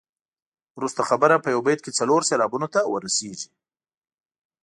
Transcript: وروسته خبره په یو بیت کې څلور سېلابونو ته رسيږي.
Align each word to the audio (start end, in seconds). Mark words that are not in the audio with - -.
وروسته 0.77 1.01
خبره 1.09 1.35
په 1.43 1.47
یو 1.53 1.61
بیت 1.67 1.79
کې 1.83 1.97
څلور 1.99 2.21
سېلابونو 2.29 2.67
ته 2.73 2.79
رسيږي. 3.05 3.49